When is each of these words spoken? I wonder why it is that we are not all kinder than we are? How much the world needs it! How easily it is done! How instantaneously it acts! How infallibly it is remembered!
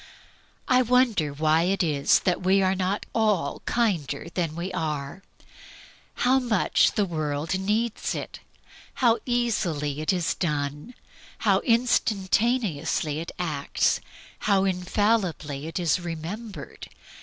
I 0.67 0.81
wonder 0.81 1.31
why 1.31 1.65
it 1.65 1.83
is 1.83 2.21
that 2.21 2.41
we 2.41 2.63
are 2.63 2.73
not 2.73 3.05
all 3.13 3.61
kinder 3.67 4.29
than 4.33 4.55
we 4.55 4.73
are? 4.73 5.21
How 6.25 6.39
much 6.39 6.93
the 6.93 7.05
world 7.05 7.59
needs 7.59 8.15
it! 8.15 8.39
How 8.95 9.19
easily 9.27 10.01
it 10.01 10.11
is 10.11 10.33
done! 10.33 10.95
How 11.45 11.59
instantaneously 11.59 13.19
it 13.19 13.31
acts! 13.37 14.01
How 14.49 14.63
infallibly 14.65 15.67
it 15.67 15.79
is 15.79 15.99
remembered! 15.99 16.87